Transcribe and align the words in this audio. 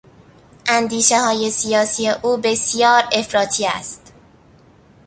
اندیشههای 0.67 1.51
سیاسی 1.51 2.09
او 2.09 2.37
بسیار 2.37 3.03
افراطی 3.13 3.67
است. 3.67 4.13